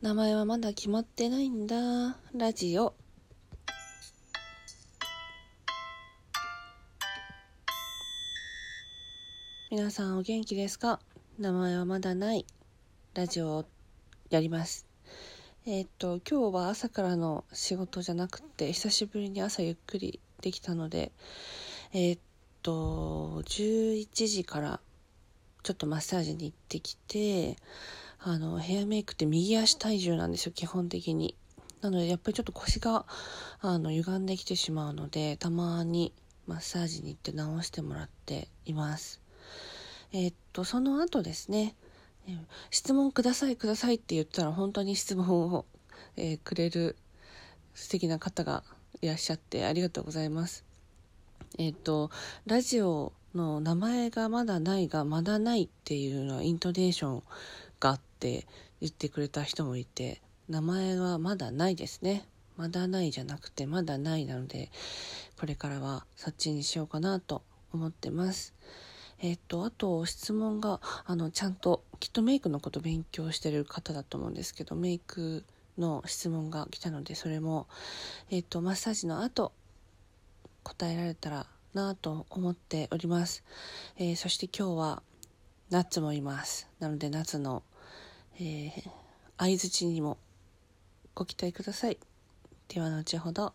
[0.00, 2.16] 名前はまだ決まってないんだ。
[2.32, 2.94] ラジオ。
[9.72, 11.00] 皆さんお元気ですか？
[11.40, 12.46] 名前はまだない。
[13.14, 13.64] ラジオを
[14.30, 14.86] やります。
[15.66, 21.10] えー、っと、今日は朝からの仕事じゃなくて、久しぶりに朝ゆっくりできたので、
[21.92, 22.20] えー、っ
[22.62, 24.78] と、11時から
[25.64, 27.56] ちょっとマッサージに行ってきて、
[28.20, 31.36] あの、ヘアメイクって右足体重なんですよ、基本的に。
[31.80, 33.06] なので、やっぱりちょっと腰が、
[33.60, 36.12] あの、歪んできてしまうので、たまに
[36.46, 39.20] マッサージに行って直してもらっています。
[40.12, 41.76] えー、っと、その後ですね、
[42.70, 45.64] 質問くださいくださいって言ったら本当に質問を、
[46.16, 46.96] えー、くれる
[47.74, 48.64] 素敵な方が
[49.00, 50.64] いらっしゃってありがとうございます。
[51.58, 52.10] えっ、と、
[52.46, 57.22] ラジオの名前がまだないがまだないっていうのはイントネーション
[57.78, 58.46] があって
[58.80, 62.26] 言ってくれた人もいて名前はまだないですね。
[62.56, 64.68] まだないじゃなくてまだないなので
[65.38, 68.52] これからはそっちにしようかなと思ってます。
[69.20, 75.44] えっ、とあと質問があのちゃんときっとメイクのこと勉強してる方だと思うんですけどメイク
[75.78, 77.68] の質問が来たのでそれも
[78.30, 79.52] えっ、とマッサージの後
[80.64, 83.44] 答えられたらなと思っております、
[83.96, 85.02] えー、そして今日は
[85.70, 86.66] ナッツもいます。
[86.80, 87.62] なので夏の、
[88.36, 88.90] えー、
[89.36, 90.16] 相づちにも
[91.14, 91.98] ご期待ください。
[92.68, 93.52] では後ほど。